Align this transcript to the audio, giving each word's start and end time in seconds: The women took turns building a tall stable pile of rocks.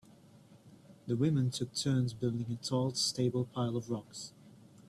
The 1.05 1.15
women 1.15 1.51
took 1.51 1.75
turns 1.75 2.15
building 2.15 2.47
a 2.51 2.65
tall 2.65 2.91
stable 2.95 3.45
pile 3.45 3.77
of 3.77 3.91
rocks. 3.91 4.33